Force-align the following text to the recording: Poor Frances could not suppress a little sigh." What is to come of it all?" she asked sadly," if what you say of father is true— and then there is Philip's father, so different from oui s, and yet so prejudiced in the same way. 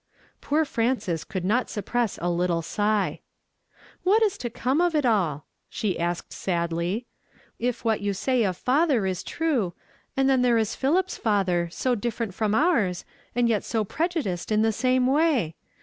Poor 0.41 0.65
Frances 0.65 1.23
could 1.23 1.45
not 1.45 1.69
suppress 1.69 2.17
a 2.23 2.27
little 2.27 2.63
sigh." 2.63 3.19
What 4.03 4.23
is 4.23 4.35
to 4.39 4.49
come 4.49 4.81
of 4.81 4.95
it 4.95 5.05
all?" 5.05 5.45
she 5.69 5.99
asked 5.99 6.33
sadly," 6.33 7.05
if 7.59 7.85
what 7.85 8.01
you 8.01 8.11
say 8.15 8.41
of 8.43 8.57
father 8.57 9.05
is 9.05 9.21
true— 9.21 9.75
and 10.17 10.27
then 10.27 10.41
there 10.41 10.57
is 10.57 10.73
Philip's 10.73 11.17
father, 11.17 11.69
so 11.71 11.93
different 11.93 12.33
from 12.33 12.53
oui 12.55 12.89
s, 12.89 13.05
and 13.35 13.47
yet 13.47 13.63
so 13.63 13.83
prejudiced 13.83 14.51
in 14.51 14.63
the 14.63 14.71
same 14.73 15.05
way. 15.05 15.53